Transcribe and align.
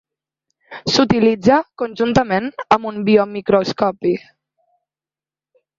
S'utilitza 0.93 1.59
conjuntament 1.83 2.49
amb 2.77 2.91
un 2.93 2.99
biomicroscopi. 3.11 4.19